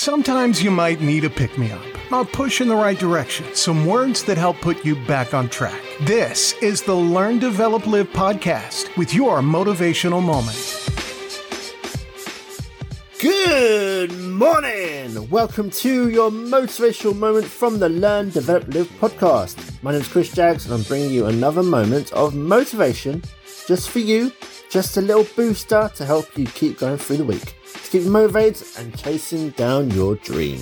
Sometimes 0.00 0.62
you 0.62 0.70
might 0.70 1.02
need 1.02 1.24
a 1.24 1.28
pick 1.28 1.58
me 1.58 1.70
up, 1.70 1.84
a 2.10 2.24
push 2.24 2.62
in 2.62 2.68
the 2.68 2.74
right 2.74 2.98
direction, 2.98 3.44
some 3.54 3.84
words 3.84 4.24
that 4.24 4.38
help 4.38 4.58
put 4.62 4.82
you 4.82 4.96
back 5.04 5.34
on 5.34 5.50
track. 5.50 5.78
This 6.00 6.54
is 6.62 6.80
the 6.80 6.94
Learn, 6.94 7.38
Develop, 7.38 7.86
Live 7.86 8.08
podcast 8.08 8.96
with 8.96 9.12
your 9.12 9.40
motivational 9.40 10.22
moment. 10.22 10.56
Good 13.20 14.18
morning! 14.18 15.28
Welcome 15.28 15.68
to 15.68 16.08
your 16.08 16.30
motivational 16.30 17.14
moment 17.14 17.44
from 17.44 17.78
the 17.78 17.90
Learn, 17.90 18.30
Develop, 18.30 18.72
Live 18.72 18.88
podcast. 18.92 19.82
My 19.82 19.92
name 19.92 20.00
is 20.00 20.08
Chris 20.08 20.32
Jaggs, 20.32 20.64
and 20.64 20.72
I'm 20.72 20.82
bringing 20.84 21.10
you 21.10 21.26
another 21.26 21.62
moment 21.62 22.10
of 22.14 22.34
motivation 22.34 23.22
just 23.66 23.90
for 23.90 23.98
you, 23.98 24.32
just 24.70 24.96
a 24.96 25.02
little 25.02 25.26
booster 25.36 25.90
to 25.94 26.06
help 26.06 26.38
you 26.38 26.46
keep 26.46 26.78
going 26.78 26.96
through 26.96 27.18
the 27.18 27.24
week, 27.24 27.54
keep 27.90 28.04
motivated 28.04 28.66
and 28.78 28.96
chasing 28.96 29.50
down 29.50 29.90
your 29.90 30.14
dream. 30.16 30.60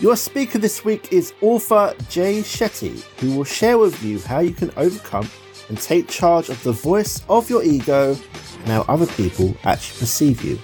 Your 0.00 0.16
speaker 0.16 0.58
this 0.58 0.84
week 0.84 1.12
is 1.12 1.32
author 1.40 1.94
Jay 2.08 2.40
Shetty, 2.40 3.04
who 3.20 3.36
will 3.36 3.44
share 3.44 3.78
with 3.78 4.02
you 4.02 4.18
how 4.18 4.40
you 4.40 4.50
can 4.50 4.72
overcome 4.76 5.28
and 5.68 5.78
take 5.78 6.08
charge 6.08 6.48
of 6.48 6.60
the 6.64 6.72
voice 6.72 7.22
of 7.28 7.48
your 7.48 7.62
ego 7.62 8.16
and 8.58 8.66
how 8.66 8.84
other 8.88 9.06
people 9.06 9.56
actually 9.62 10.00
perceive 10.00 10.42
you. 10.42 10.58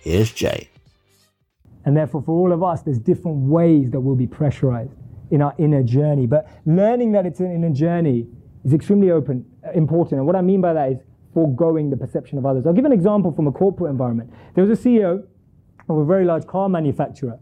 Here's 0.00 0.32
Jay. 0.32 0.70
And 1.84 1.94
therefore, 1.94 2.22
for 2.22 2.32
all 2.32 2.52
of 2.52 2.62
us, 2.62 2.80
there's 2.80 2.98
different 2.98 3.48
ways 3.48 3.90
that 3.90 4.00
we'll 4.00 4.16
be 4.16 4.26
pressurized 4.26 4.92
in 5.30 5.42
our 5.42 5.54
inner 5.58 5.82
journey. 5.82 6.26
But 6.26 6.48
learning 6.64 7.12
that 7.12 7.26
it's 7.26 7.40
an 7.40 7.52
inner 7.52 7.70
journey 7.70 8.26
is 8.64 8.72
extremely 8.72 9.10
open, 9.10 9.44
important. 9.74 10.18
And 10.18 10.26
what 10.26 10.34
I 10.34 10.40
mean 10.40 10.62
by 10.62 10.72
that 10.72 10.92
is 10.92 10.98
foregoing 11.38 11.88
the 11.88 11.96
perception 11.96 12.36
of 12.36 12.44
others. 12.44 12.66
I'll 12.66 12.72
give 12.72 12.84
an 12.84 12.92
example 12.92 13.30
from 13.30 13.46
a 13.46 13.52
corporate 13.52 13.92
environment. 13.92 14.32
There 14.56 14.64
was 14.64 14.76
a 14.76 14.82
CEO 14.82 15.24
of 15.88 15.96
a 15.96 16.04
very 16.04 16.24
large 16.24 16.48
car 16.48 16.68
manufacturer, 16.68 17.38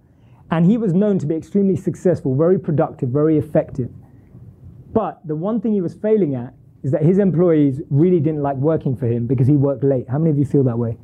and 0.51 0.67
he 0.67 0.77
was 0.77 0.93
known 0.93 1.19
to 1.21 1.27
be 1.27 1.35
extremely 1.35 1.77
successful, 1.77 2.37
very 2.37 2.59
productive, 2.59 3.09
very 3.09 3.38
effective. 3.38 3.88
But 4.93 5.27
the 5.27 5.35
one 5.35 5.63
thing 5.63 5.73
he 5.73 5.80
was 5.80 5.95
failing 5.95 6.35
at 6.35 6.53
is 6.83 6.93
that 6.93 7.03
his 7.03 7.19
employees 7.19 7.80
really 7.88 8.21
didn't 8.21 8.43
like 8.43 8.57
working 8.57 8.97
for 8.97 9.07
him 9.07 9.27
because 9.27 9.47
he 9.47 9.57
worked 9.57 9.83
late. 9.83 10.07
How 10.10 10.19
many 10.19 10.31
of 10.31 10.38
you 10.38 10.45
feel 10.45 10.65
that 10.65 10.79
way? 10.79 10.99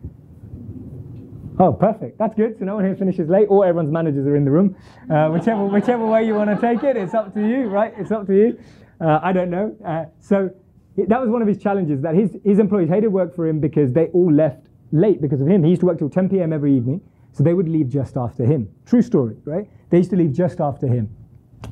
Oh, 1.59 1.73
perfect. 1.73 2.19
That's 2.19 2.35
good. 2.35 2.59
So 2.59 2.67
no 2.67 2.75
one 2.75 2.85
here 2.85 2.95
finishes 2.95 3.31
late, 3.31 3.47
or 3.47 3.65
everyone's 3.65 3.91
managers 3.91 4.27
are 4.27 4.37
in 4.37 4.45
the 4.45 4.51
room. 4.51 4.77
Uh, 5.11 5.29
whichever, 5.31 5.65
whichever 5.65 6.07
way 6.07 6.27
you 6.27 6.35
want 6.35 6.51
to 6.51 6.61
take 6.61 6.85
it, 6.85 6.99
it's 6.99 7.15
up 7.15 7.33
to 7.33 7.41
you, 7.41 7.69
right? 7.69 7.95
It's 7.97 8.11
up 8.11 8.27
to 8.27 8.35
you. 8.35 8.59
Uh, 9.01 9.19
I 9.23 9.33
don't 9.33 9.51
know. 9.51 9.75
Uh, 9.85 10.05
so 10.21 10.51
that 10.97 11.21
was 11.21 11.31
one 11.31 11.43
of 11.43 11.49
his 11.49 11.59
challenges 11.59 12.03
that 12.03 12.15
his, 12.15 12.37
his 12.45 12.59
employees 12.59 12.89
hated 12.89 13.09
work 13.09 13.35
for 13.35 13.47
him 13.47 13.61
because 13.61 13.93
they 13.93 14.07
all 14.09 14.33
left 14.33 14.67
late 14.93 15.21
because 15.23 15.41
of 15.41 15.49
him. 15.49 15.63
He 15.65 15.71
used 15.71 15.81
to 15.81 15.87
work 15.87 15.99
till 15.99 16.11
10 16.11 16.29
p.m. 16.29 16.53
every 16.53 16.77
evening, 16.77 17.01
so 17.33 17.43
they 17.43 17.55
would 17.55 17.69
leave 17.69 17.89
just 17.89 18.17
after 18.17 18.45
him. 18.45 18.69
True 18.85 19.03
story, 19.03 19.37
right? 19.45 19.69
They 19.91 19.99
used 19.99 20.11
to 20.11 20.17
leave 20.17 20.33
just 20.33 20.61
after 20.61 20.87
him. 20.87 21.09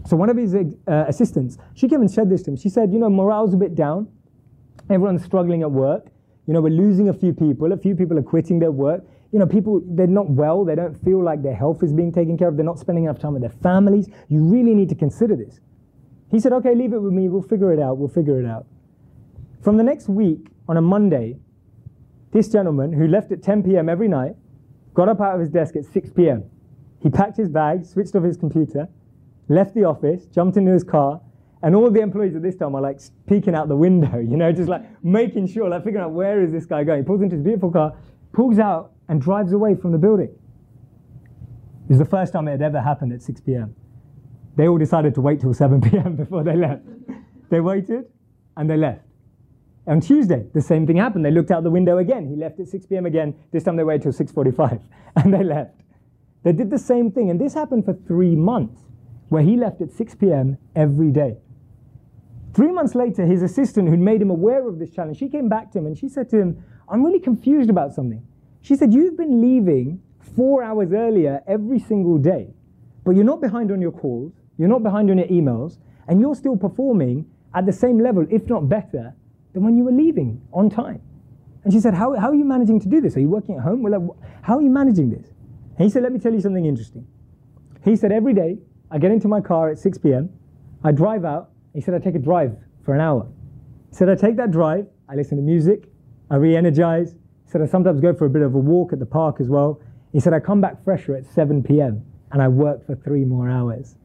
So 0.07 0.17
one 0.17 0.31
of 0.31 0.37
his 0.37 0.55
uh, 0.55 0.65
assistants, 1.09 1.59
she 1.75 1.89
came 1.89 2.01
and 2.01 2.11
said 2.11 2.31
this 2.31 2.43
to 2.45 2.51
him. 2.51 2.57
She 2.57 2.69
said, 2.69 2.93
you 2.93 2.99
know, 2.99 3.11
morale's 3.11 3.55
a 3.55 3.57
bit 3.57 3.75
down. 3.75 4.09
Everyone's 4.89 5.25
struggling 5.25 5.63
at 5.63 5.71
work. 5.71 6.07
You 6.47 6.55
know, 6.55 6.61
we're 6.61 6.71
losing 6.71 7.09
a 7.09 7.15
few 7.15 7.33
people. 7.33 7.73
A 7.73 7.77
few 7.77 7.95
people 7.95 8.19
are 8.19 8.23
quitting 8.23 8.59
their 8.59 8.73
work 8.73 9.05
you 9.33 9.39
know, 9.39 9.47
people, 9.47 9.81
they're 9.85 10.07
not 10.07 10.29
well, 10.29 10.65
they 10.65 10.75
don't 10.75 10.95
feel 11.05 11.23
like 11.23 11.43
their 11.43 11.55
health 11.55 11.83
is 11.83 11.93
being 11.93 12.13
taken 12.13 12.37
care 12.37 12.49
of, 12.49 12.57
they're 12.57 12.65
not 12.65 12.79
spending 12.79 13.05
enough 13.05 13.19
time 13.19 13.33
with 13.33 13.43
their 13.43 13.51
families. 13.63 14.09
You 14.29 14.43
really 14.43 14.75
need 14.75 14.89
to 14.89 14.95
consider 14.95 15.37
this. 15.37 15.61
He 16.31 16.41
said, 16.41 16.53
okay, 16.55 16.75
leave 16.75 16.93
it 16.93 16.99
with 16.99 17.13
me, 17.13 17.29
we'll 17.29 17.43
figure 17.43 17.73
it 17.73 17.81
out, 17.81 17.99
we'll 17.99 18.09
figure 18.09 18.41
it 18.41 18.47
out. 18.47 18.67
From 19.63 19.77
the 19.77 19.83
next 19.83 20.09
week, 20.09 20.49
on 20.69 20.77
a 20.79 20.81
Monday, 20.81 21.37
this 22.33 22.49
gentleman 22.49 22.93
who 22.93 23.07
left 23.07 23.31
at 23.33 23.43
10 23.43 23.63
p.m. 23.63 23.89
every 23.89 24.09
night 24.09 24.35
got 24.95 25.09
up 25.09 25.21
out 25.21 25.35
of 25.35 25.41
his 25.41 25.51
desk 25.51 25.77
at 25.77 25.85
6 25.85 26.11
p.m. 26.11 26.45
He 27.03 27.11
packed 27.11 27.37
his 27.37 27.49
bag, 27.49 27.85
switched 27.85 28.15
off 28.15 28.23
his 28.23 28.37
computer, 28.37 28.89
left 29.49 29.75
the 29.75 29.85
office, 29.85 30.27
jumped 30.27 30.57
into 30.57 30.73
his 30.73 30.85
car, 30.85 31.21
and 31.63 31.75
all 31.75 31.91
the 31.91 32.01
employees 32.01 32.35
at 32.37 32.43
this 32.43 32.57
time 32.57 32.75
are 32.75 32.81
like 32.81 33.01
peeking 33.27 33.55
out 33.55 33.69
the 33.69 33.77
window, 33.77 34.19
you 34.31 34.37
know, 34.37 34.51
just 34.51 34.69
like 34.69 34.83
making 35.05 35.47
sure, 35.47 35.69
like 35.69 35.85
figuring 35.85 36.05
out 36.05 36.13
where 36.13 36.43
is 36.43 36.53
this 36.53 36.65
guy 36.65 36.83
going. 36.85 37.03
He 37.03 37.07
pulls 37.07 37.21
into 37.21 37.37
his 37.37 37.45
beautiful 37.45 37.71
car, 37.71 37.95
pulls 38.33 38.59
out 38.59 38.93
and 39.09 39.21
drives 39.21 39.53
away 39.53 39.75
from 39.75 39.93
the 39.93 39.99
building. 39.99 40.31
It 41.85 41.89
was 41.89 41.99
the 41.99 42.05
first 42.05 42.33
time 42.33 42.49
it 42.49 42.53
had 42.53 42.63
ever 42.63 42.81
happened 42.81 43.13
at 43.13 43.21
6 43.21 43.41
p.m. 43.43 43.75
They 44.57 44.69
all 44.69 44.79
decided 44.79 45.15
to 45.17 45.21
wait 45.21 45.41
till 45.41 45.53
7 45.53 45.81
p.m. 45.83 46.17
before 46.17 46.45
they 46.45 46.57
left. 46.57 46.83
they 47.51 47.61
waited 47.61 48.05
and 48.57 48.71
they 48.71 48.77
left. 48.77 49.03
On 49.91 50.01
Tuesday, 50.01 50.47
the 50.55 50.61
same 50.61 50.87
thing 50.87 50.97
happened. 50.97 51.25
They 51.25 51.33
looked 51.33 51.51
out 51.51 51.65
the 51.65 51.71
window 51.71 51.99
again. 51.99 52.29
He 52.29 52.37
left 52.37 52.61
at 52.61 52.69
6 52.69 52.87
p.m. 52.87 53.07
again. 53.07 53.35
This 53.51 53.65
time 53.65 53.75
they 53.75 53.83
waited 53.83 54.03
till 54.03 54.13
6:45 54.13 54.81
and 55.17 55.35
they 55.35 55.43
left. 55.43 55.81
They 56.45 56.53
did 56.53 56.71
the 56.71 56.79
same 56.79 57.11
thing, 57.11 57.29
and 57.29 57.41
this 57.41 57.55
happened 57.55 57.85
for 57.85 57.95
three 58.07 58.37
months, 58.37 58.81
where 59.31 59.43
he 59.43 59.57
left 59.57 59.81
at 59.81 59.91
6 59.91 60.15
p.m. 60.15 60.59
every 60.77 61.11
day. 61.11 61.39
Three 62.55 62.71
months 62.71 62.95
later, 62.95 63.27
his 63.27 63.43
assistant, 63.43 63.89
who'd 63.89 63.99
made 63.99 64.23
him 64.23 64.31
aware 64.31 64.69
of 64.69 64.79
this 64.79 64.91
challenge, 64.91 65.19
she 65.19 65.29
came 65.29 65.49
back 65.49 65.73
to 65.73 65.79
him 65.79 65.87
and 65.87 65.99
she 65.99 66.09
said 66.09 66.31
to 66.31 66.39
him, 66.39 66.63
"I'm 66.89 67.05
really 67.05 67.21
confused 67.21 67.69
about 67.69 67.93
something." 67.93 68.25
She 68.61 68.77
said, 68.77 68.95
You've 68.95 69.17
been 69.17 69.41
leaving 69.41 70.01
four 70.37 70.63
hours 70.63 70.93
earlier 70.93 71.43
every 71.49 71.81
single 71.81 72.19
day, 72.19 72.55
but 73.05 73.17
you're 73.17 73.25
not 73.25 73.41
behind 73.41 73.73
on 73.73 73.81
your 73.81 73.93
calls, 73.93 74.35
you're 74.57 74.69
not 74.69 74.85
behind 74.85 75.11
on 75.11 75.19
your 75.19 75.27
emails, 75.27 75.79
and 76.07 76.21
you're 76.21 76.37
still 76.37 76.57
performing 76.57 77.27
at 77.55 77.67
the 77.67 77.73
same 77.73 77.99
level, 77.99 78.25
if 78.31 78.47
not 78.49 78.69
better, 78.69 79.15
than 79.53 79.65
when 79.65 79.77
you 79.77 79.85
were 79.85 79.93
leaving 79.93 80.41
on 80.53 80.71
time. 80.71 81.01
And 81.65 81.73
she 81.73 81.81
said, 81.81 81.95
How, 81.95 82.15
how 82.15 82.31
are 82.31 82.35
you 82.35 82.45
managing 82.45 82.81
to 82.81 82.89
do 82.89 83.01
this? 83.01 83.17
Are 83.17 83.21
you 83.21 83.29
working 83.29 83.57
at 83.57 83.63
home? 83.63 83.83
Well, 83.83 84.17
how 84.43 84.59
are 84.59 84.63
you 84.63 84.71
managing 84.71 85.11
this? 85.11 85.29
And 85.77 85.85
he 85.85 85.91
said, 85.91 86.03
Let 86.03 86.13
me 86.13 86.19
tell 86.19 86.33
you 86.33 86.41
something 86.41 86.65
interesting. 86.65 87.07
He 87.85 87.97
said, 87.97 88.13
Every 88.13 88.35
day, 88.35 88.59
I 88.91 88.99
get 88.99 89.11
into 89.11 89.29
my 89.29 89.41
car 89.41 89.71
at 89.71 89.79
6 89.79 89.99
p.m., 89.99 90.31
I 90.83 90.93
drive 90.93 91.25
out. 91.25 91.51
He 91.75 91.81
said, 91.81 91.95
I 91.95 91.99
take 91.99 92.15
a 92.15 92.19
drive 92.19 92.57
for 92.85 92.95
an 92.95 93.01
hour. 93.01 93.29
He 93.91 93.97
said, 93.97 94.09
I 94.09 94.15
take 94.15 94.37
that 94.37 94.51
drive, 94.51 94.87
I 95.09 95.15
listen 95.15 95.37
to 95.37 95.43
music, 95.43 95.89
I 96.31 96.37
re 96.37 96.57
energize, 96.57 97.15
he 97.51 97.51
said, 97.51 97.63
I 97.63 97.67
sometimes 97.67 98.01
go 98.01 98.15
for 98.15 98.27
a 98.27 98.31
bit 98.31 98.43
of 98.43 98.55
a 98.55 98.59
walk 98.59 98.93
at 98.93 99.01
the 99.01 99.07
park 99.07 99.41
as 99.41 99.49
well. 99.49 99.81
He 100.13 100.21
said, 100.21 100.33
I 100.33 100.41
come 100.41 100.61
back 100.61 100.83
fresher 100.85 101.17
at 101.17 101.27
7 101.27 101.63
p.m. 101.63 102.05
and 102.31 102.41
I 102.41 102.49
work 102.49 102.87
for 102.87 102.95
three 102.95 103.25
more 103.25 103.49
hours. 103.51 103.97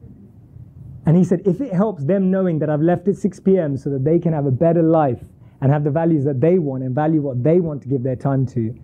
And 1.06 1.16
he 1.16 1.22
said, 1.22 1.42
if 1.46 1.60
it 1.60 1.72
helps 1.72 2.04
them 2.04 2.30
knowing 2.30 2.58
that 2.58 2.68
I've 2.68 2.80
left 2.80 3.06
at 3.06 3.16
6 3.16 3.40
p.m. 3.40 3.76
so 3.76 3.90
that 3.90 4.04
they 4.04 4.18
can 4.18 4.32
have 4.32 4.46
a 4.46 4.50
better 4.50 4.82
life 4.82 5.20
and 5.60 5.72
have 5.72 5.84
the 5.84 5.90
values 5.90 6.24
that 6.24 6.40
they 6.40 6.58
want 6.58 6.82
and 6.82 6.94
value 6.94 7.20
what 7.20 7.42
they 7.42 7.60
want 7.60 7.82
to 7.82 7.88
give 7.88 8.02
their 8.02 8.16
time 8.16 8.46
to, 8.46 8.74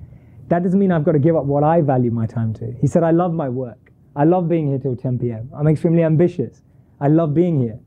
that 0.48 0.62
doesn't 0.62 0.78
mean 0.78 0.92
I've 0.92 1.04
got 1.04 1.12
to 1.12 1.18
give 1.18 1.36
up 1.36 1.44
what 1.44 1.64
I 1.64 1.80
value 1.80 2.10
my 2.10 2.26
time 2.26 2.52
to. 2.54 2.72
He 2.80 2.86
said, 2.86 3.02
I 3.02 3.10
love 3.10 3.32
my 3.32 3.48
work. 3.48 3.92
I 4.14 4.24
love 4.24 4.48
being 4.48 4.68
here 4.68 4.78
till 4.78 4.96
10 4.96 5.18
p.m. 5.18 5.50
I'm 5.56 5.66
extremely 5.66 6.02
ambitious. 6.02 6.62
I 7.00 7.08
love 7.08 7.34
being 7.34 7.60
here. 7.60 7.78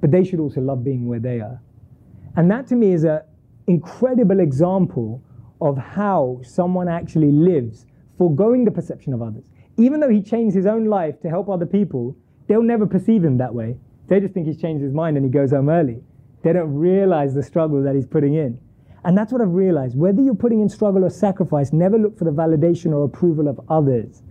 But 0.00 0.10
they 0.10 0.24
should 0.24 0.40
also 0.40 0.60
love 0.60 0.84
being 0.84 1.06
where 1.06 1.20
they 1.20 1.40
are. 1.40 1.60
And 2.36 2.50
that 2.50 2.66
to 2.68 2.76
me 2.76 2.92
is 2.92 3.04
an 3.04 3.20
incredible 3.66 4.40
example 4.40 5.22
of 5.60 5.78
how 5.78 6.40
someone 6.42 6.88
actually 6.88 7.30
lives, 7.30 7.86
foregoing 8.18 8.64
the 8.64 8.70
perception 8.70 9.14
of 9.14 9.22
others. 9.22 9.44
Even 9.78 10.00
though 10.00 10.08
he 10.08 10.20
changed 10.20 10.54
his 10.54 10.66
own 10.66 10.86
life 10.86 11.20
to 11.20 11.28
help 11.28 11.48
other 11.48 11.66
people, 11.66 12.16
they'll 12.46 12.62
never 12.62 12.86
perceive 12.86 13.24
him 13.24 13.38
that 13.38 13.54
way. 13.54 13.76
They 14.08 14.20
just 14.20 14.34
think 14.34 14.46
he's 14.46 14.60
changed 14.60 14.82
his 14.82 14.92
mind 14.92 15.16
and 15.16 15.24
he 15.24 15.30
goes 15.30 15.52
home 15.52 15.68
early. 15.70 16.02
They 16.42 16.52
don't 16.52 16.74
realize 16.74 17.34
the 17.34 17.42
struggle 17.42 17.82
that 17.82 17.94
he's 17.94 18.06
putting 18.06 18.34
in. 18.34 18.58
And 19.04 19.16
that's 19.16 19.32
what 19.32 19.40
I've 19.40 19.52
realized. 19.52 19.96
Whether 19.96 20.22
you're 20.22 20.34
putting 20.34 20.60
in 20.60 20.68
struggle 20.68 21.04
or 21.04 21.10
sacrifice, 21.10 21.72
never 21.72 21.98
look 21.98 22.16
for 22.16 22.24
the 22.24 22.30
validation 22.30 22.92
or 22.92 23.04
approval 23.04 23.48
of 23.48 23.60
others 23.68 24.22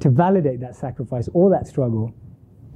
to 0.00 0.10
validate 0.10 0.60
that 0.60 0.74
sacrifice 0.74 1.28
or 1.34 1.50
that 1.50 1.66
struggle 1.66 2.12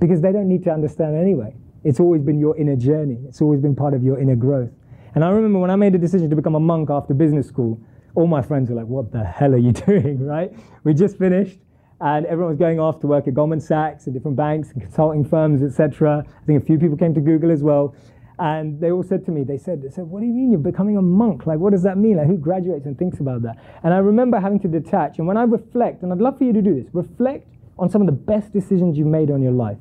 because 0.00 0.20
they 0.20 0.32
don't 0.32 0.48
need 0.48 0.64
to 0.64 0.70
understand 0.70 1.16
anyway. 1.16 1.54
It's 1.84 2.00
always 2.00 2.22
been 2.22 2.38
your 2.38 2.56
inner 2.56 2.76
journey, 2.76 3.18
it's 3.28 3.40
always 3.40 3.60
been 3.60 3.74
part 3.74 3.94
of 3.94 4.02
your 4.02 4.18
inner 4.18 4.36
growth. 4.36 4.70
And 5.14 5.24
I 5.24 5.30
remember 5.30 5.58
when 5.58 5.70
I 5.70 5.76
made 5.76 5.94
the 5.94 5.98
decision 5.98 6.28
to 6.30 6.36
become 6.36 6.54
a 6.54 6.60
monk 6.60 6.90
after 6.90 7.14
business 7.14 7.46
school, 7.46 7.80
all 8.14 8.26
my 8.26 8.42
friends 8.42 8.68
were 8.70 8.76
like, 8.76 8.86
What 8.86 9.12
the 9.12 9.24
hell 9.24 9.54
are 9.54 9.58
you 9.58 9.72
doing? 9.86 10.24
Right? 10.24 10.52
We 10.84 10.94
just 10.94 11.18
finished, 11.18 11.58
and 12.00 12.26
everyone 12.26 12.50
was 12.50 12.58
going 12.58 12.78
off 12.78 13.00
to 13.00 13.06
work 13.06 13.26
at 13.26 13.34
Goldman 13.34 13.60
Sachs 13.60 14.06
and 14.06 14.14
different 14.14 14.36
banks 14.36 14.70
and 14.70 14.82
consulting 14.82 15.24
firms, 15.24 15.62
etc. 15.62 16.24
I 16.26 16.46
think 16.46 16.62
a 16.62 16.64
few 16.64 16.78
people 16.78 16.96
came 16.96 17.14
to 17.14 17.20
Google 17.20 17.50
as 17.50 17.62
well. 17.62 17.94
And 18.40 18.80
they 18.80 18.92
all 18.92 19.02
said 19.02 19.24
to 19.26 19.32
me, 19.32 19.42
they 19.42 19.58
said, 19.58 19.82
they 19.82 19.90
said, 19.90 20.04
what 20.04 20.20
do 20.20 20.26
you 20.26 20.32
mean 20.32 20.52
you're 20.52 20.60
becoming 20.60 20.96
a 20.96 21.02
monk? 21.02 21.46
Like, 21.46 21.58
what 21.58 21.72
does 21.72 21.82
that 21.82 21.98
mean? 21.98 22.18
Like, 22.18 22.28
who 22.28 22.36
graduates 22.36 22.86
and 22.86 22.96
thinks 22.96 23.18
about 23.18 23.42
that? 23.42 23.56
And 23.82 23.92
I 23.92 23.98
remember 23.98 24.38
having 24.38 24.60
to 24.60 24.68
detach. 24.68 25.18
And 25.18 25.26
when 25.26 25.36
I 25.36 25.42
reflect, 25.42 26.02
and 26.02 26.12
I'd 26.12 26.20
love 26.20 26.38
for 26.38 26.44
you 26.44 26.52
to 26.52 26.62
do 26.62 26.74
this, 26.74 26.86
reflect 26.92 27.48
on 27.78 27.88
some 27.90 28.00
of 28.00 28.06
the 28.06 28.12
best 28.12 28.52
decisions 28.52 28.96
you've 28.96 29.08
made 29.08 29.30
on 29.30 29.42
your 29.42 29.52
life. 29.52 29.78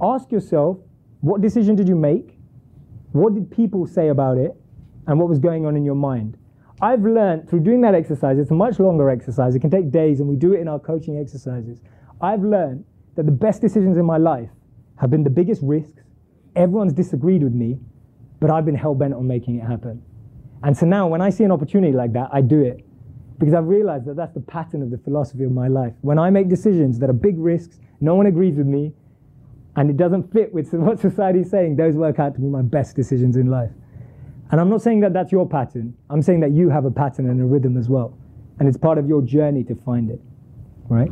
Ask 0.00 0.30
yourself, 0.30 0.78
what 1.22 1.40
decision 1.40 1.74
did 1.74 1.88
you 1.88 1.96
make? 1.96 2.38
What 3.12 3.34
did 3.34 3.50
people 3.50 3.86
say 3.86 4.08
about 4.08 4.38
it? 4.38 4.54
And 5.08 5.18
what 5.18 5.28
was 5.28 5.38
going 5.38 5.66
on 5.66 5.76
in 5.76 5.84
your 5.84 5.94
mind? 5.94 6.36
I've 6.80 7.02
learned 7.02 7.48
through 7.48 7.60
doing 7.60 7.80
that 7.80 7.94
exercise, 7.94 8.38
it's 8.38 8.50
a 8.50 8.54
much 8.54 8.78
longer 8.78 9.08
exercise, 9.08 9.54
it 9.54 9.60
can 9.60 9.70
take 9.70 9.90
days, 9.90 10.20
and 10.20 10.28
we 10.28 10.36
do 10.36 10.52
it 10.52 10.60
in 10.60 10.68
our 10.68 10.78
coaching 10.78 11.18
exercises. 11.18 11.80
I've 12.20 12.42
learned 12.42 12.84
that 13.14 13.24
the 13.24 13.32
best 13.32 13.62
decisions 13.62 13.96
in 13.96 14.04
my 14.04 14.18
life 14.18 14.50
have 14.96 15.10
been 15.10 15.24
the 15.24 15.30
biggest 15.30 15.62
risks. 15.64 16.02
Everyone's 16.56 16.92
disagreed 16.92 17.42
with 17.42 17.52
me, 17.52 17.78
but 18.40 18.50
I've 18.50 18.64
been 18.64 18.74
hell 18.74 18.94
bent 18.94 19.14
on 19.14 19.26
making 19.26 19.56
it 19.56 19.64
happen. 19.64 20.02
And 20.62 20.76
so 20.76 20.86
now, 20.86 21.06
when 21.06 21.20
I 21.20 21.30
see 21.30 21.44
an 21.44 21.52
opportunity 21.52 21.92
like 21.92 22.12
that, 22.14 22.30
I 22.32 22.40
do 22.40 22.60
it. 22.62 22.84
because 23.38 23.54
I've 23.54 23.66
realized 23.66 24.06
that 24.06 24.16
that's 24.16 24.32
the 24.32 24.40
pattern 24.40 24.82
of 24.82 24.90
the 24.90 24.98
philosophy 24.98 25.44
of 25.44 25.52
my 25.52 25.68
life. 25.68 25.92
When 26.00 26.18
I 26.18 26.30
make 26.30 26.48
decisions 26.48 26.98
that 27.00 27.10
are 27.10 27.14
big 27.14 27.38
risks, 27.38 27.78
no 28.00 28.14
one 28.14 28.26
agrees 28.26 28.56
with 28.56 28.66
me, 28.66 28.92
and 29.76 29.90
it 29.90 29.96
doesn't 29.96 30.32
fit 30.32 30.52
with 30.54 30.72
what 30.72 30.98
society 30.98 31.40
is 31.40 31.50
saying, 31.50 31.76
those 31.76 31.94
work 31.94 32.18
out 32.18 32.34
to 32.34 32.40
be 32.40 32.46
my 32.46 32.62
best 32.62 32.96
decisions 32.96 33.36
in 33.36 33.46
life. 33.46 33.70
And 34.50 34.60
I'm 34.60 34.70
not 34.70 34.80
saying 34.80 35.00
that 35.00 35.12
that's 35.12 35.32
your 35.32 35.46
pattern. 35.46 35.94
I'm 36.08 36.22
saying 36.22 36.40
that 36.40 36.52
you 36.52 36.70
have 36.70 36.84
a 36.84 36.90
pattern 36.90 37.28
and 37.28 37.40
a 37.40 37.44
rhythm 37.44 37.76
as 37.76 37.88
well. 37.88 38.16
And 38.58 38.68
it's 38.68 38.78
part 38.78 38.96
of 38.96 39.08
your 39.08 39.20
journey 39.20 39.64
to 39.64 39.74
find 39.74 40.10
it. 40.10 40.20
Right? 40.88 41.10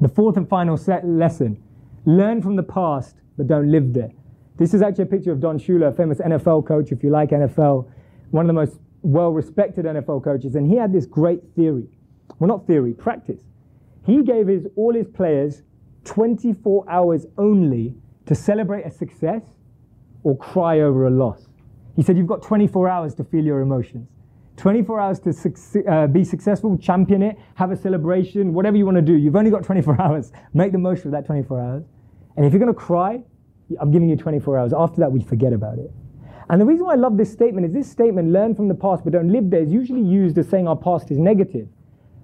The 0.00 0.08
fourth 0.08 0.36
and 0.38 0.48
final 0.48 0.76
lesson 1.04 1.62
learn 2.06 2.40
from 2.40 2.56
the 2.56 2.62
past, 2.62 3.16
but 3.36 3.46
don't 3.46 3.70
live 3.70 3.92
there. 3.92 4.10
This 4.58 4.74
is 4.74 4.82
actually 4.82 5.04
a 5.04 5.06
picture 5.06 5.30
of 5.30 5.40
Don 5.40 5.58
Shula, 5.58 5.88
a 5.88 5.92
famous 5.92 6.18
NFL 6.18 6.66
coach, 6.66 6.90
if 6.90 7.02
you 7.04 7.10
like 7.10 7.30
NFL, 7.30 7.88
one 8.32 8.44
of 8.44 8.48
the 8.48 8.52
most 8.52 8.78
well 9.02 9.30
respected 9.30 9.84
NFL 9.84 10.24
coaches. 10.24 10.56
And 10.56 10.66
he 10.66 10.76
had 10.76 10.92
this 10.92 11.06
great 11.06 11.40
theory. 11.54 11.86
Well, 12.38 12.48
not 12.48 12.66
theory, 12.66 12.92
practice. 12.92 13.42
He 14.04 14.22
gave 14.22 14.48
his, 14.48 14.66
all 14.76 14.94
his 14.94 15.06
players 15.06 15.62
24 16.04 16.90
hours 16.90 17.26
only 17.36 17.94
to 18.26 18.34
celebrate 18.34 18.82
a 18.82 18.90
success 18.90 19.42
or 20.24 20.36
cry 20.36 20.80
over 20.80 21.06
a 21.06 21.10
loss. 21.10 21.46
He 21.94 22.02
said, 22.02 22.16
You've 22.16 22.26
got 22.26 22.42
24 22.42 22.88
hours 22.88 23.14
to 23.16 23.24
feel 23.24 23.44
your 23.44 23.60
emotions. 23.60 24.08
24 24.56 25.00
hours 25.00 25.20
to 25.20 25.84
uh, 25.88 26.08
be 26.08 26.24
successful, 26.24 26.76
champion 26.78 27.22
it, 27.22 27.36
have 27.54 27.70
a 27.70 27.76
celebration, 27.76 28.52
whatever 28.52 28.76
you 28.76 28.84
want 28.84 28.96
to 28.96 29.02
do. 29.02 29.14
You've 29.14 29.36
only 29.36 29.52
got 29.52 29.62
24 29.62 30.00
hours. 30.02 30.32
Make 30.52 30.72
the 30.72 30.78
most 30.78 31.04
of 31.04 31.12
that 31.12 31.26
24 31.26 31.60
hours. 31.60 31.84
And 32.36 32.44
if 32.44 32.52
you're 32.52 32.60
going 32.60 32.74
to 32.74 32.78
cry, 32.78 33.22
I'm 33.80 33.90
giving 33.90 34.08
you 34.08 34.16
24 34.16 34.58
hours. 34.58 34.72
After 34.76 35.00
that, 35.00 35.12
we 35.12 35.20
forget 35.20 35.52
about 35.52 35.78
it. 35.78 35.90
And 36.50 36.60
the 36.60 36.64
reason 36.64 36.86
why 36.86 36.94
I 36.94 36.96
love 36.96 37.16
this 37.16 37.30
statement 37.30 37.66
is 37.66 37.72
this 37.72 37.90
statement, 37.90 38.32
learn 38.32 38.54
from 38.54 38.68
the 38.68 38.74
past 38.74 39.04
but 39.04 39.12
don't 39.12 39.30
live 39.30 39.50
there, 39.50 39.62
is 39.62 39.70
usually 39.70 40.02
used 40.02 40.38
as 40.38 40.48
saying 40.48 40.66
our 40.66 40.76
past 40.76 41.10
is 41.10 41.18
negative. 41.18 41.68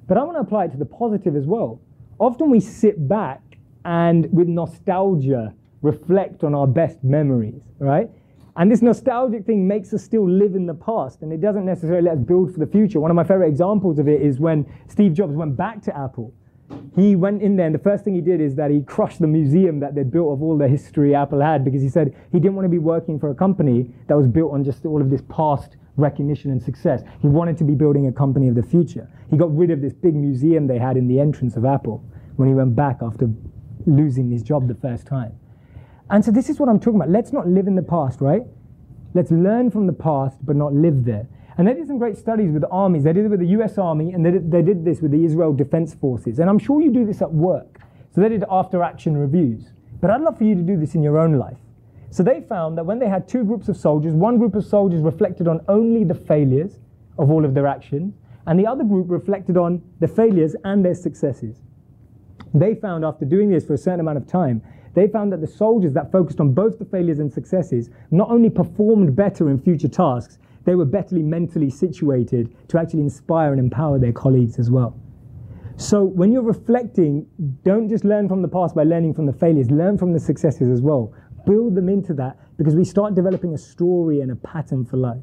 But 0.06 0.16
I 0.16 0.22
want 0.22 0.36
to 0.36 0.40
apply 0.40 0.64
it 0.66 0.72
to 0.72 0.78
the 0.78 0.86
positive 0.86 1.36
as 1.36 1.46
well. 1.46 1.80
Often 2.18 2.50
we 2.50 2.60
sit 2.60 3.08
back 3.08 3.42
and 3.84 4.32
with 4.32 4.48
nostalgia 4.48 5.54
reflect 5.82 6.42
on 6.44 6.54
our 6.54 6.66
best 6.66 7.04
memories, 7.04 7.60
right? 7.78 8.08
And 8.56 8.70
this 8.70 8.82
nostalgic 8.82 9.44
thing 9.44 9.66
makes 9.66 9.92
us 9.92 10.02
still 10.02 10.28
live 10.28 10.54
in 10.54 10.64
the 10.64 10.74
past 10.74 11.22
and 11.22 11.32
it 11.32 11.40
doesn't 11.40 11.66
necessarily 11.66 12.02
let 12.02 12.18
us 12.18 12.24
build 12.24 12.52
for 12.52 12.60
the 12.60 12.66
future. 12.66 13.00
One 13.00 13.10
of 13.10 13.16
my 13.16 13.24
favorite 13.24 13.48
examples 13.48 13.98
of 13.98 14.08
it 14.08 14.22
is 14.22 14.38
when 14.38 14.64
Steve 14.88 15.12
Jobs 15.12 15.34
went 15.34 15.56
back 15.56 15.82
to 15.82 15.96
Apple. 15.96 16.32
He 16.96 17.16
went 17.16 17.42
in 17.42 17.56
there 17.56 17.66
and 17.66 17.74
the 17.74 17.80
first 17.80 18.04
thing 18.04 18.14
he 18.14 18.20
did 18.20 18.40
is 18.40 18.54
that 18.54 18.70
he 18.70 18.82
crushed 18.82 19.20
the 19.20 19.26
museum 19.26 19.80
that 19.80 19.94
they'd 19.94 20.10
built 20.10 20.32
of 20.32 20.42
all 20.42 20.56
the 20.56 20.68
history 20.68 21.14
Apple 21.14 21.40
had 21.40 21.64
because 21.64 21.82
he 21.82 21.88
said 21.88 22.14
he 22.32 22.38
didn't 22.38 22.54
want 22.54 22.64
to 22.66 22.70
be 22.70 22.78
working 22.78 23.18
for 23.18 23.30
a 23.30 23.34
company 23.34 23.92
that 24.06 24.16
was 24.16 24.26
built 24.26 24.52
on 24.52 24.64
just 24.64 24.86
all 24.86 25.00
of 25.00 25.10
this 25.10 25.22
past 25.28 25.76
recognition 25.96 26.50
and 26.50 26.62
success. 26.62 27.02
He 27.20 27.28
wanted 27.28 27.56
to 27.58 27.64
be 27.64 27.74
building 27.74 28.06
a 28.06 28.12
company 28.12 28.48
of 28.48 28.54
the 28.54 28.62
future. 28.62 29.08
He 29.30 29.36
got 29.36 29.54
rid 29.56 29.70
of 29.70 29.80
this 29.80 29.92
big 29.92 30.14
museum 30.14 30.66
they 30.66 30.78
had 30.78 30.96
in 30.96 31.08
the 31.08 31.20
entrance 31.20 31.56
of 31.56 31.64
Apple 31.64 32.04
when 32.36 32.48
he 32.48 32.54
went 32.54 32.74
back 32.74 32.98
after 33.02 33.28
losing 33.86 34.30
his 34.30 34.42
job 34.42 34.68
the 34.68 34.74
first 34.74 35.06
time. 35.06 35.38
And 36.10 36.24
so 36.24 36.30
this 36.30 36.48
is 36.48 36.58
what 36.58 36.68
I'm 36.68 36.78
talking 36.78 36.96
about. 36.96 37.10
Let's 37.10 37.32
not 37.32 37.48
live 37.48 37.66
in 37.66 37.74
the 37.74 37.82
past, 37.82 38.20
right? 38.20 38.42
Let's 39.14 39.30
learn 39.30 39.70
from 39.70 39.86
the 39.86 39.92
past, 39.92 40.38
but 40.42 40.56
not 40.56 40.72
live 40.72 41.04
there. 41.04 41.28
And 41.56 41.68
they 41.68 41.74
did 41.74 41.86
some 41.86 41.98
great 41.98 42.16
studies 42.16 42.50
with 42.50 42.62
the 42.62 42.68
armies. 42.68 43.04
They 43.04 43.12
did 43.12 43.26
it 43.26 43.28
with 43.28 43.40
the 43.40 43.46
US 43.58 43.78
Army, 43.78 44.12
and 44.12 44.24
they 44.24 44.32
did, 44.32 44.50
they 44.50 44.62
did 44.62 44.84
this 44.84 45.00
with 45.00 45.12
the 45.12 45.24
Israel 45.24 45.52
Defense 45.52 45.94
Forces. 45.94 46.38
And 46.38 46.50
I'm 46.50 46.58
sure 46.58 46.80
you 46.80 46.90
do 46.90 47.04
this 47.04 47.22
at 47.22 47.32
work. 47.32 47.80
So 48.14 48.20
they 48.20 48.28
did 48.28 48.44
after 48.50 48.82
action 48.82 49.16
reviews. 49.16 49.70
But 50.00 50.10
I'd 50.10 50.20
love 50.20 50.38
for 50.38 50.44
you 50.44 50.54
to 50.54 50.62
do 50.62 50.76
this 50.76 50.94
in 50.94 51.02
your 51.02 51.18
own 51.18 51.38
life. 51.38 51.56
So 52.10 52.22
they 52.22 52.40
found 52.40 52.78
that 52.78 52.86
when 52.86 52.98
they 52.98 53.08
had 53.08 53.26
two 53.26 53.44
groups 53.44 53.68
of 53.68 53.76
soldiers, 53.76 54.14
one 54.14 54.38
group 54.38 54.54
of 54.54 54.64
soldiers 54.64 55.00
reflected 55.00 55.48
on 55.48 55.60
only 55.68 56.04
the 56.04 56.14
failures 56.14 56.78
of 57.18 57.30
all 57.30 57.44
of 57.44 57.54
their 57.54 57.66
actions, 57.66 58.14
and 58.46 58.58
the 58.58 58.66
other 58.66 58.84
group 58.84 59.06
reflected 59.08 59.56
on 59.56 59.82
the 60.00 60.08
failures 60.08 60.54
and 60.64 60.84
their 60.84 60.94
successes. 60.94 61.60
They 62.52 62.74
found 62.74 63.04
after 63.04 63.24
doing 63.24 63.50
this 63.50 63.64
for 63.64 63.74
a 63.74 63.78
certain 63.78 64.00
amount 64.00 64.18
of 64.18 64.26
time, 64.26 64.62
they 64.94 65.08
found 65.08 65.32
that 65.32 65.40
the 65.40 65.46
soldiers 65.46 65.92
that 65.94 66.12
focused 66.12 66.40
on 66.40 66.52
both 66.52 66.78
the 66.78 66.84
failures 66.84 67.18
and 67.18 67.32
successes 67.32 67.90
not 68.12 68.30
only 68.30 68.48
performed 68.48 69.16
better 69.16 69.50
in 69.50 69.60
future 69.60 69.88
tasks, 69.88 70.38
they 70.64 70.74
were 70.74 70.84
better 70.84 71.16
mentally 71.16 71.70
situated 71.70 72.54
to 72.68 72.78
actually 72.78 73.00
inspire 73.00 73.52
and 73.52 73.60
empower 73.60 73.98
their 73.98 74.12
colleagues 74.12 74.58
as 74.58 74.70
well. 74.70 74.98
So 75.76 76.04
when 76.04 76.30
you're 76.30 76.42
reflecting, 76.42 77.26
don't 77.64 77.88
just 77.88 78.04
learn 78.04 78.28
from 78.28 78.42
the 78.42 78.48
past 78.48 78.74
by 78.74 78.84
learning 78.84 79.14
from 79.14 79.26
the 79.26 79.32
failures, 79.32 79.70
learn 79.70 79.98
from 79.98 80.12
the 80.12 80.20
successes 80.20 80.70
as 80.70 80.80
well. 80.80 81.12
Build 81.46 81.74
them 81.74 81.88
into 81.88 82.14
that 82.14 82.38
because 82.56 82.76
we 82.76 82.84
start 82.84 83.14
developing 83.14 83.54
a 83.54 83.58
story 83.58 84.20
and 84.20 84.30
a 84.30 84.36
pattern 84.36 84.84
for 84.84 84.96
life. 84.96 85.22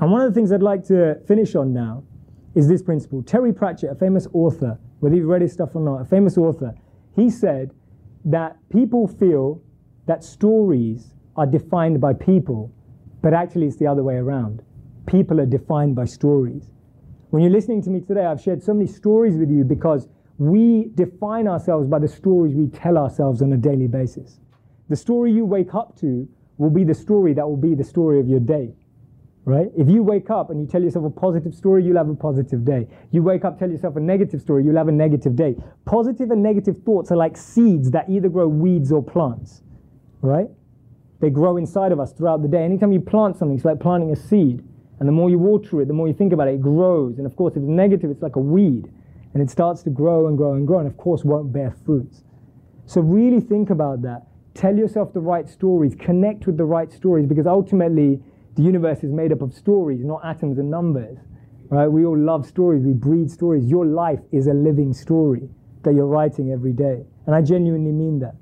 And 0.00 0.10
one 0.10 0.22
of 0.22 0.32
the 0.32 0.34
things 0.34 0.52
I'd 0.52 0.62
like 0.62 0.84
to 0.86 1.20
finish 1.26 1.54
on 1.56 1.72
now 1.72 2.04
is 2.54 2.68
this 2.68 2.82
principle. 2.82 3.22
Terry 3.22 3.52
Pratchett, 3.52 3.90
a 3.90 3.94
famous 3.94 4.26
author, 4.32 4.78
whether 5.00 5.14
you've 5.14 5.26
read 5.26 5.42
his 5.42 5.52
stuff 5.52 5.74
or 5.74 5.82
not, 5.82 6.00
a 6.00 6.04
famous 6.04 6.38
author, 6.38 6.74
he 7.14 7.28
said 7.28 7.72
that 8.24 8.56
people 8.70 9.06
feel 9.06 9.60
that 10.06 10.24
stories 10.24 11.14
are 11.36 11.46
defined 11.46 12.00
by 12.00 12.12
people, 12.12 12.72
but 13.22 13.34
actually 13.34 13.66
it's 13.66 13.76
the 13.76 13.86
other 13.86 14.02
way 14.02 14.16
around. 14.16 14.62
People 15.06 15.40
are 15.40 15.46
defined 15.46 15.94
by 15.94 16.04
stories. 16.04 16.70
When 17.30 17.42
you're 17.42 17.52
listening 17.52 17.82
to 17.82 17.90
me 17.90 18.00
today, 18.00 18.24
I've 18.24 18.40
shared 18.40 18.62
so 18.62 18.74
many 18.74 18.86
stories 18.86 19.36
with 19.36 19.50
you 19.50 19.64
because 19.64 20.08
we 20.38 20.90
define 20.94 21.46
ourselves 21.46 21.86
by 21.86 21.98
the 21.98 22.08
stories 22.08 22.54
we 22.54 22.68
tell 22.68 22.96
ourselves 22.96 23.42
on 23.42 23.52
a 23.52 23.56
daily 23.56 23.86
basis. 23.86 24.40
The 24.88 24.96
story 24.96 25.32
you 25.32 25.44
wake 25.44 25.74
up 25.74 25.96
to 26.00 26.28
will 26.58 26.70
be 26.70 26.84
the 26.84 26.94
story 26.94 27.34
that 27.34 27.46
will 27.46 27.56
be 27.56 27.74
the 27.74 27.84
story 27.84 28.20
of 28.20 28.28
your 28.28 28.40
day 28.40 28.74
right? 29.44 29.68
If 29.76 29.88
you 29.88 30.02
wake 30.02 30.30
up 30.30 30.50
and 30.50 30.60
you 30.60 30.66
tell 30.66 30.82
yourself 30.82 31.04
a 31.04 31.10
positive 31.10 31.54
story, 31.54 31.84
you'll 31.84 31.96
have 31.96 32.08
a 32.08 32.14
positive 32.14 32.64
day. 32.64 32.86
You 33.10 33.22
wake 33.22 33.44
up, 33.44 33.58
tell 33.58 33.70
yourself 33.70 33.96
a 33.96 34.00
negative 34.00 34.40
story, 34.40 34.64
you'll 34.64 34.76
have 34.76 34.88
a 34.88 34.92
negative 34.92 35.34
day. 35.34 35.56
Positive 35.86 36.30
and 36.30 36.42
negative 36.42 36.76
thoughts 36.84 37.10
are 37.10 37.16
like 37.16 37.36
seeds 37.36 37.90
that 37.90 38.08
either 38.08 38.28
grow 38.28 38.48
weeds 38.48 38.92
or 38.92 39.02
plants, 39.02 39.62
right? 40.20 40.48
They 41.20 41.30
grow 41.30 41.56
inside 41.56 41.92
of 41.92 42.00
us 42.00 42.12
throughout 42.12 42.42
the 42.42 42.48
day. 42.48 42.64
Anytime 42.64 42.92
you 42.92 43.00
plant 43.00 43.36
something, 43.36 43.56
it's 43.56 43.64
like 43.64 43.78
planting 43.78 44.10
a 44.10 44.16
seed. 44.16 44.64
And 44.98 45.08
the 45.08 45.12
more 45.12 45.30
you 45.30 45.38
water 45.38 45.80
it, 45.80 45.88
the 45.88 45.94
more 45.94 46.08
you 46.08 46.14
think 46.14 46.32
about 46.32 46.48
it, 46.48 46.54
it 46.54 46.60
grows. 46.60 47.18
And 47.18 47.26
of 47.26 47.36
course, 47.36 47.52
if 47.52 47.62
it's 47.62 47.68
negative, 47.68 48.10
it's 48.10 48.22
like 48.22 48.36
a 48.36 48.40
weed. 48.40 48.90
And 49.32 49.42
it 49.42 49.48
starts 49.48 49.82
to 49.84 49.90
grow 49.90 50.26
and 50.26 50.36
grow 50.36 50.54
and 50.54 50.66
grow, 50.66 50.78
and 50.78 50.88
of 50.88 50.96
course, 50.96 51.24
won't 51.24 51.52
bear 51.52 51.74
fruits. 51.86 52.24
So 52.86 53.00
really 53.00 53.40
think 53.40 53.70
about 53.70 54.02
that. 54.02 54.26
Tell 54.54 54.76
yourself 54.76 55.12
the 55.12 55.20
right 55.20 55.48
stories, 55.48 55.94
connect 55.94 56.46
with 56.46 56.56
the 56.56 56.64
right 56.64 56.92
stories, 56.92 57.26
because 57.26 57.46
ultimately, 57.46 58.20
the 58.56 58.62
universe 58.62 59.04
is 59.04 59.12
made 59.12 59.30
up 59.32 59.42
of 59.42 59.54
stories, 59.54 60.04
not 60.04 60.20
atoms 60.24 60.58
and 60.58 60.70
numbers. 60.70 61.18
Right? 61.68 61.86
We 61.86 62.04
all 62.04 62.18
love 62.18 62.44
stories, 62.46 62.84
we 62.84 62.92
breed 62.92 63.30
stories. 63.30 63.64
Your 63.64 63.86
life 63.86 64.20
is 64.32 64.48
a 64.48 64.54
living 64.54 64.92
story 64.92 65.48
that 65.84 65.94
you're 65.94 66.06
writing 66.06 66.50
every 66.50 66.72
day. 66.72 67.04
And 67.26 67.34
I 67.34 67.42
genuinely 67.42 67.92
mean 67.92 68.18
that. 68.18 68.34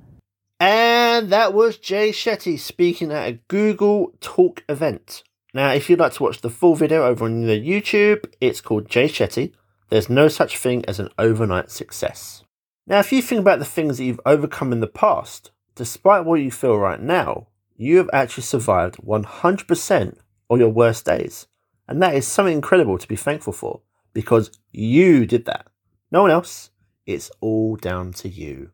And 0.60 1.30
that 1.30 1.54
was 1.54 1.78
Jay 1.78 2.10
Shetty 2.10 2.58
speaking 2.58 3.12
at 3.12 3.28
a 3.28 3.38
Google 3.46 4.14
Talk 4.20 4.64
event. 4.68 5.22
Now, 5.54 5.72
if 5.72 5.88
you'd 5.88 6.00
like 6.00 6.14
to 6.14 6.22
watch 6.22 6.40
the 6.40 6.50
full 6.50 6.74
video 6.74 7.06
over 7.06 7.24
on 7.24 7.42
the 7.42 7.60
YouTube, 7.60 8.32
it's 8.40 8.60
called 8.60 8.90
Jay 8.90 9.06
Shetty. 9.08 9.52
There's 9.88 10.10
no 10.10 10.28
such 10.28 10.58
thing 10.58 10.84
as 10.86 10.98
an 10.98 11.10
overnight 11.18 11.70
success. 11.70 12.42
Now, 12.86 12.98
if 12.98 13.12
you 13.12 13.22
think 13.22 13.40
about 13.40 13.60
the 13.60 13.64
things 13.64 13.98
that 13.98 14.04
you've 14.04 14.20
overcome 14.26 14.72
in 14.72 14.80
the 14.80 14.86
past, 14.86 15.52
despite 15.76 16.24
what 16.24 16.40
you 16.40 16.50
feel 16.50 16.76
right 16.76 17.00
now, 17.00 17.48
you 17.76 17.98
have 17.98 18.10
actually 18.12 18.42
survived 18.42 18.96
100% 18.96 20.18
of 20.50 20.58
your 20.58 20.70
worst 20.70 21.04
days. 21.04 21.46
And 21.86 22.02
that 22.02 22.14
is 22.14 22.26
something 22.26 22.54
incredible 22.54 22.98
to 22.98 23.08
be 23.08 23.16
thankful 23.16 23.52
for 23.52 23.80
because 24.12 24.50
you 24.72 25.24
did 25.24 25.44
that. 25.44 25.68
No 26.10 26.22
one 26.22 26.30
else. 26.30 26.70
It's 27.06 27.30
all 27.40 27.76
down 27.76 28.12
to 28.14 28.28
you. 28.28 28.72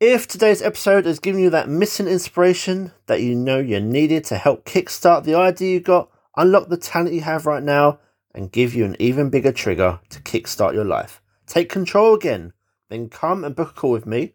If 0.00 0.26
today's 0.26 0.62
episode 0.62 1.06
has 1.06 1.18
given 1.18 1.40
you 1.40 1.50
that 1.50 1.68
missing 1.68 2.08
inspiration 2.08 2.92
that 3.06 3.22
you 3.22 3.34
know 3.34 3.58
you 3.58 3.80
needed 3.80 4.24
to 4.24 4.36
help 4.36 4.64
kickstart 4.64 5.24
the 5.24 5.34
idea 5.34 5.74
you 5.74 5.80
got, 5.80 6.10
unlock 6.36 6.68
the 6.68 6.76
talent 6.76 7.14
you 7.14 7.22
have 7.22 7.46
right 7.46 7.62
now, 7.62 8.00
and 8.34 8.50
give 8.50 8.74
you 8.74 8.84
an 8.84 8.96
even 8.98 9.30
bigger 9.30 9.52
trigger 9.52 10.00
to 10.08 10.20
kickstart 10.20 10.74
your 10.74 10.84
life, 10.84 11.22
take 11.46 11.68
control 11.68 12.14
again, 12.14 12.52
then 12.90 13.08
come 13.08 13.44
and 13.44 13.54
book 13.54 13.70
a 13.70 13.72
call 13.72 13.92
with 13.92 14.06
me 14.06 14.32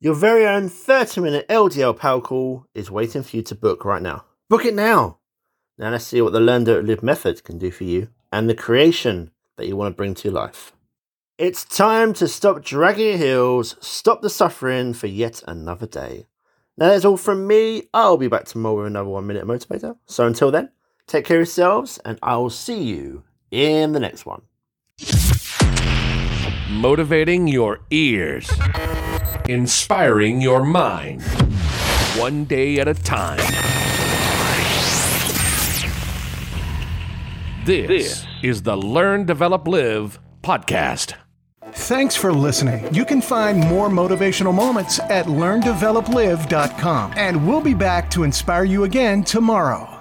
your 0.00 0.14
very 0.14 0.46
own 0.46 0.68
30 0.68 1.20
minute 1.20 1.48
LDL 1.48 1.96
power 1.96 2.20
call 2.20 2.66
is 2.72 2.88
waiting 2.88 3.24
for 3.24 3.36
you 3.36 3.42
to 3.42 3.54
book 3.56 3.84
right 3.84 4.00
now. 4.00 4.24
Book 4.48 4.64
it 4.64 4.74
now! 4.74 5.18
Now 5.76 5.90
let's 5.90 6.04
see 6.04 6.22
what 6.22 6.32
the 6.32 6.38
Learn 6.38 6.62
Do 6.62 6.80
Live 6.80 7.02
method 7.02 7.42
can 7.42 7.58
do 7.58 7.72
for 7.72 7.82
you 7.82 8.08
and 8.32 8.48
the 8.48 8.54
creation 8.54 9.32
that 9.56 9.66
you 9.66 9.76
want 9.76 9.92
to 9.92 9.96
bring 9.96 10.14
to 10.14 10.30
life. 10.30 10.72
It's 11.38 11.64
time 11.64 12.14
to 12.14 12.26
stop 12.26 12.64
dragging 12.64 13.06
your 13.06 13.16
heels, 13.16 13.76
stop 13.78 14.22
the 14.22 14.28
suffering 14.28 14.92
for 14.92 15.06
yet 15.06 15.40
another 15.46 15.86
day. 15.86 16.26
Now 16.76 16.88
that's 16.88 17.04
all 17.04 17.16
from 17.16 17.46
me. 17.46 17.84
I'll 17.94 18.16
be 18.16 18.26
back 18.26 18.44
tomorrow 18.44 18.78
with 18.78 18.86
another 18.88 19.08
one 19.08 19.28
minute 19.28 19.46
motivator. 19.46 19.96
So 20.06 20.26
until 20.26 20.50
then, 20.50 20.70
take 21.06 21.26
care 21.26 21.36
of 21.36 21.42
yourselves 21.42 22.00
and 22.04 22.18
I 22.24 22.36
will 22.38 22.50
see 22.50 22.82
you 22.82 23.22
in 23.52 23.92
the 23.92 24.00
next 24.00 24.26
one. 24.26 24.42
Motivating 26.68 27.46
your 27.46 27.82
ears 27.92 28.50
inspiring 29.48 30.40
your 30.40 30.64
mind, 30.64 31.22
one 32.16 32.46
day 32.46 32.80
at 32.80 32.88
a 32.88 32.94
time. 32.94 33.38
This 37.64 38.26
is 38.42 38.62
the 38.64 38.76
Learn, 38.76 39.24
Develop, 39.24 39.68
Live 39.68 40.18
podcast. 40.42 41.14
Thanks 41.86 42.16
for 42.16 42.32
listening. 42.32 42.92
You 42.92 43.04
can 43.04 43.22
find 43.22 43.60
more 43.60 43.88
motivational 43.88 44.52
moments 44.52 44.98
at 44.98 45.26
learndeveloplive.com. 45.26 47.12
And 47.16 47.48
we'll 47.48 47.62
be 47.62 47.72
back 47.72 48.10
to 48.10 48.24
inspire 48.24 48.64
you 48.64 48.84
again 48.84 49.22
tomorrow. 49.22 49.97